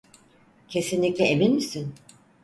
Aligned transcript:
Kesinlikle 0.67 1.23
emin 1.25 1.53
misin? 1.55 1.93